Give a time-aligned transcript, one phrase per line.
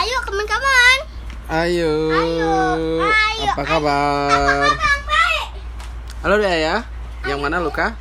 [0.00, 0.98] Ayo kawan-kawan.
[1.52, 1.92] Ayo.
[2.08, 2.52] Ayo,
[3.04, 3.52] ayo.
[3.52, 4.72] Apa kabar?
[4.72, 5.48] Kawan baik.
[6.24, 6.76] Halo Dea ya.
[7.28, 7.92] Yang mana Luka?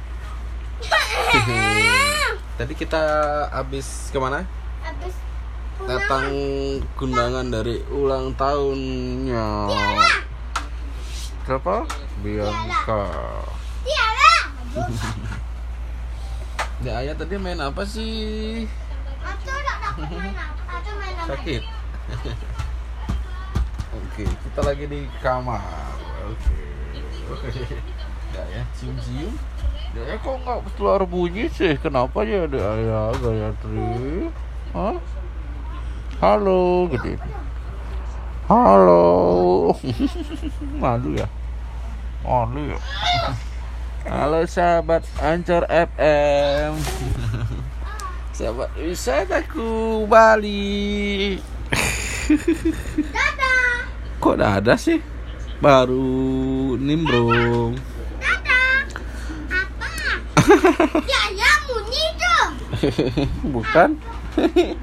[2.56, 3.04] Tadi kita
[3.52, 4.48] habis ke mana?
[4.80, 5.12] Habis
[5.84, 6.24] Datang
[7.04, 9.68] undangan dari ulang tahunnya.
[11.44, 11.84] Siapa?
[12.24, 13.12] Bianca.
[13.84, 14.34] Tiara.
[16.80, 18.72] Ya ayah tadi main apa sih?
[19.20, 20.64] Atau tak dapat main apa?
[20.80, 21.36] Atau main apa?
[21.36, 21.79] Sakit.
[23.98, 25.62] Oke, kita lagi di kamar.
[26.30, 26.58] Oke.
[28.30, 29.34] Ya ya, cium-cium.
[29.98, 31.74] Ya kok nggak keluar bunyi sih?
[31.82, 34.30] Kenapa ya ada ayah Gayatri?
[34.70, 35.02] Hah?
[36.22, 37.18] Halo, gede.
[38.46, 39.74] Halo.
[40.82, 41.26] Malu ya?
[42.22, 42.80] Malu ya?
[44.06, 46.78] Halo sahabat Ancor FM.
[48.30, 51.42] Sahabat wisataku Bali.
[53.10, 53.86] Dadah.
[54.20, 55.00] Kok ada sih?
[55.60, 57.78] Baru nimbrung.
[58.18, 58.86] Dadah.
[59.50, 59.90] Apa?
[63.44, 63.90] Bukan?
[64.40, 64.74] Eh,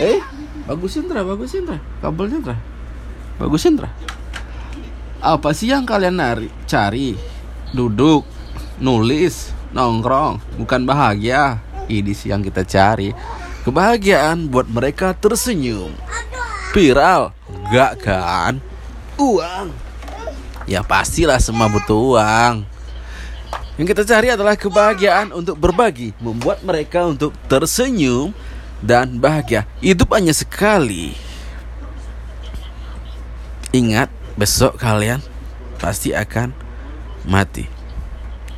[0.00, 0.18] Eh,
[0.64, 1.78] bagusin Tra, bagusin Tra.
[2.00, 2.56] Kabelnya Tra.
[3.36, 3.88] Bagusin Tra.
[5.20, 6.48] Apa sih yang kalian nari?
[6.64, 7.12] Cari,
[7.76, 8.24] duduk,
[8.80, 11.60] nulis, nongkrong, bukan bahagia.
[11.90, 13.12] Ini sih yang kita cari.
[13.70, 15.94] Kebahagiaan buat mereka tersenyum.
[16.74, 18.58] Viral, enggak kan?
[19.14, 19.70] Uang.
[20.66, 22.66] Ya pastilah semua butuh uang.
[23.78, 28.34] Yang kita cari adalah kebahagiaan untuk berbagi, membuat mereka untuk tersenyum
[28.82, 29.62] dan bahagia.
[29.78, 31.14] Hidup hanya sekali.
[33.70, 35.22] Ingat, besok kalian
[35.78, 36.50] pasti akan
[37.22, 37.70] mati.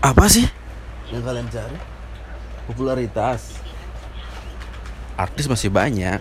[0.01, 0.49] Apa sih
[1.13, 1.77] yang kalian cari?
[2.65, 3.61] Popularitas.
[5.17, 6.21] Artis masih banyak.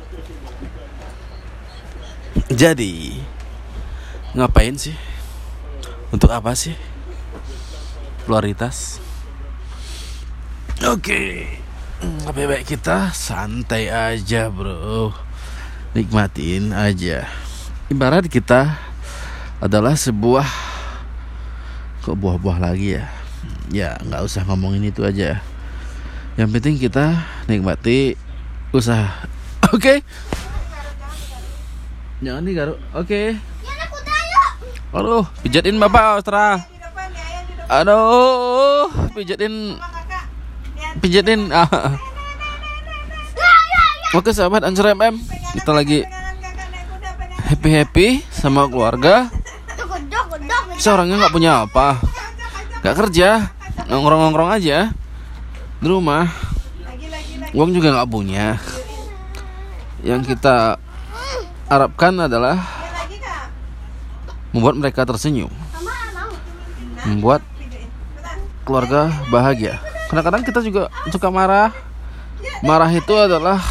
[2.51, 3.19] Jadi,
[4.35, 4.95] ngapain sih?
[6.11, 6.75] Untuk apa sih?
[8.23, 8.99] Popularitas.
[10.83, 11.47] Oke.
[12.01, 15.13] Hmm, Lebih baik kita santai aja, Bro.
[15.93, 17.27] Nikmatin aja.
[17.91, 18.79] Ibarat kita
[19.59, 20.47] adalah sebuah
[22.01, 23.05] kok buah-buah lagi ya.
[23.71, 25.39] Ya, nggak usah ngomongin itu aja.
[26.39, 28.15] Yang penting kita nikmati
[28.71, 29.27] usaha.
[29.75, 30.03] Oke.
[32.21, 32.79] Jangan digaruk.
[32.95, 33.35] Oke.
[33.35, 34.49] Ya nak kuda yuk.
[34.91, 36.59] Aduh, pijatin Bapak, Ostra.
[37.71, 39.79] Aduh, pijatin
[40.99, 41.95] pijatin ah.
[44.11, 45.15] Oke sahabat Ansur MM
[45.55, 46.03] Kita lagi
[47.47, 49.31] happy-happy sama keluarga
[49.79, 50.63] Tuh godok godok.
[50.75, 51.95] Saya orangnya nggak punya apa
[52.83, 53.55] nggak kerja
[53.87, 54.91] Nongkrong-nongkrong aja
[55.79, 56.27] Di rumah
[57.51, 58.55] Uang juga nggak punya.
[60.01, 60.79] Yang kita
[61.67, 62.57] harapkan adalah
[64.51, 65.47] Membuat mereka tersenyum.
[67.07, 67.39] Membuat
[68.67, 69.79] keluarga bahagia.
[70.11, 71.71] Kadang-kadang kita juga suka marah.
[72.59, 73.63] Marah itu adalah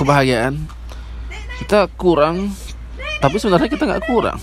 [0.00, 0.56] kebahagiaan.
[1.60, 2.54] Kita kurang
[3.18, 4.38] Tapi sebenarnya kita nggak kurang.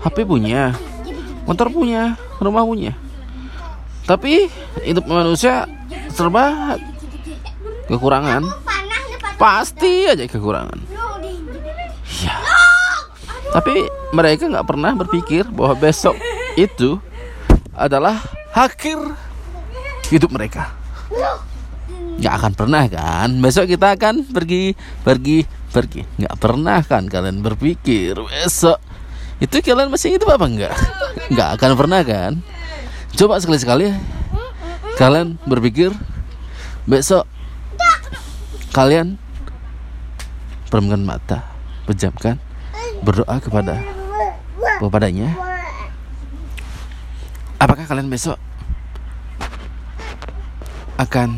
[0.00, 0.72] HP punya
[1.44, 2.96] Motor punya Rumah punya.
[4.08, 4.48] Tapi
[4.80, 5.68] hidup manusia
[6.08, 6.78] serba
[7.90, 8.46] kekurangan.
[9.34, 10.78] Pasti aja kekurangan.
[12.22, 12.38] Ya.
[13.50, 16.14] Tapi mereka nggak pernah berpikir bahwa besok
[16.54, 17.02] itu
[17.74, 18.22] adalah
[18.54, 18.98] akhir
[20.12, 20.70] hidup mereka.
[22.20, 23.28] Nggak akan pernah kan?
[23.40, 26.04] Besok kita akan pergi, pergi, pergi.
[26.20, 28.78] Nggak pernah kan kalian berpikir besok
[29.40, 30.76] itu kalian masih hidup apa enggak?
[31.32, 32.44] Nggak akan pernah kan?
[33.16, 33.88] Coba sekali-sekali
[35.00, 35.96] kalian berpikir
[36.84, 37.24] besok
[38.70, 39.18] kalian
[40.70, 41.42] peremkan mata,
[41.86, 42.38] pejamkan,
[43.02, 43.82] berdoa kepada
[44.78, 45.34] kepadanya.
[47.60, 48.40] Apakah kalian besok
[50.96, 51.36] akan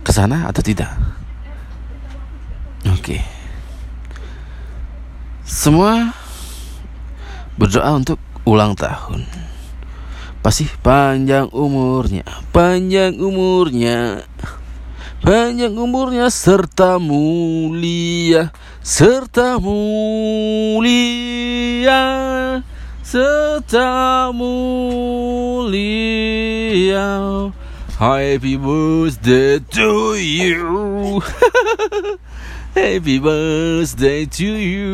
[0.00, 0.88] ke sana atau tidak?
[2.88, 3.20] Oke.
[5.42, 6.14] Semua
[7.60, 8.16] berdoa untuk
[8.48, 9.26] ulang tahun.
[10.42, 14.26] Pasti panjang umurnya, panjang umurnya.
[15.22, 18.50] Panjang umurnya serta mulia
[18.82, 20.98] Serta mulia
[23.06, 24.66] Serta mulia.
[28.02, 31.22] Happy birthday to you.
[32.74, 34.90] Happy birthday to you.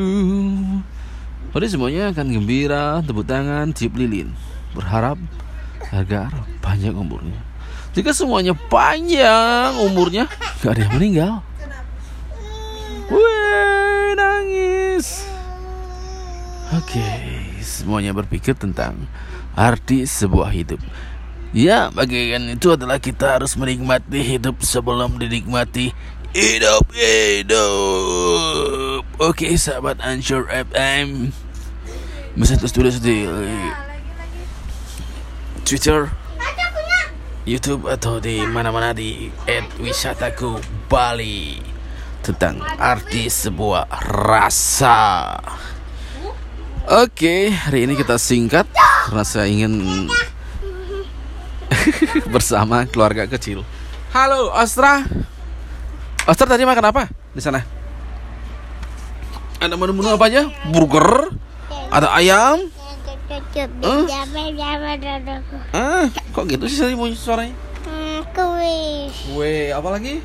[1.57, 4.37] Pada semuanya akan gembira Tepuk tangan, tiup lilin.
[4.77, 5.17] Berharap
[5.89, 6.29] agar
[6.61, 7.48] panjang umurnya
[7.97, 10.29] Jika semuanya panjang umurnya,
[10.61, 11.33] gak ada yang meninggal.
[13.09, 15.25] Wih, nangis.
[16.77, 17.09] Oke,
[17.65, 19.09] semuanya berpikir tentang
[19.57, 20.79] arti sebuah hidup.
[21.57, 25.97] Ya, bagian itu adalah kita harus menikmati hidup sebelum dinikmati
[26.37, 27.59] hidup hidup.
[29.17, 31.33] Oke, sahabat Answer FM.
[32.37, 33.25] Bisa terus tulis di
[35.65, 36.28] Twitter, Ada punya.
[37.45, 39.31] YouTube atau di mana-mana di
[39.79, 40.59] @wisataku
[40.91, 41.61] Bali
[42.25, 45.37] tentang arti sebuah rasa.
[46.89, 48.65] Oke, hari ini kita singkat
[49.09, 50.09] karena saya ingin
[52.35, 53.63] bersama keluarga kecil.
[54.13, 55.05] Halo, Astra.
[56.25, 57.61] Astra tadi makan apa di sana?
[59.59, 60.49] Ada menu-menu apa aja?
[60.71, 61.35] Burger,
[61.93, 62.71] ada ayam.
[65.77, 67.53] Ah, kok gitu sih saya mau suaranya?
[67.85, 69.13] Hmm, kuis.
[69.29, 70.25] Kue, apa lagi?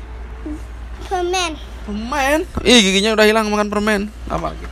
[1.04, 1.52] Permen.
[1.84, 2.38] Permen.
[2.64, 4.08] Ih, giginya udah hilang makan permen.
[4.32, 4.64] Apa lagi?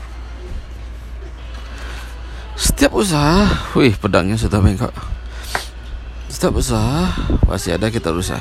[2.56, 4.94] Setiap usaha, wih pedangnya sudah bengkok.
[6.32, 7.12] Setiap usaha
[7.44, 8.40] pasti ada kita berusaha.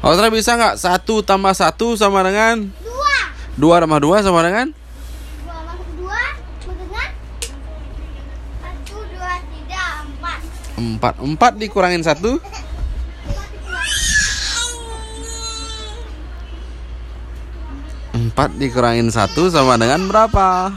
[0.00, 3.18] Austra bisa nggak satu tambah satu sama dengan Dua.
[3.58, 4.70] dua tambah dua sama dengan
[5.42, 5.58] Dua
[5.98, 6.22] dua.
[6.62, 7.10] Dengan.
[8.62, 10.06] Satu, dua, tiga,
[10.78, 11.18] empat.
[11.18, 12.38] empat dikurangin satu
[18.18, 20.70] empat dikurangin satu sama dengan berapa?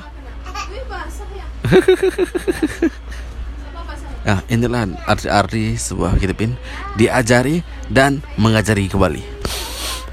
[4.22, 6.58] Nah, inilah arti-arti sebuah hitupin
[6.98, 9.24] diajari dan mengajari kembali.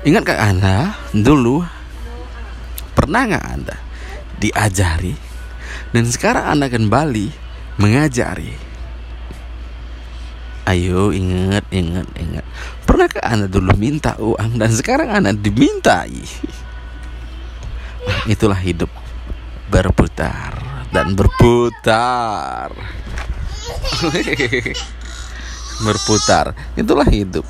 [0.05, 1.65] Ingatkah Anda dulu
[2.93, 3.77] pernah nggak Anda
[4.39, 5.17] diajari
[5.91, 7.33] dan sekarang Anda kembali
[7.81, 8.68] mengajari?
[10.69, 12.45] Ayo ingat, ingat, ingat.
[12.85, 16.21] Pernahkah Anda dulu minta uang dan sekarang Anda dimintai?
[18.05, 18.93] Nah, itulah hidup
[19.73, 20.61] berputar
[20.93, 22.69] dan berputar.
[25.89, 26.53] berputar.
[26.77, 27.49] Itulah hidup.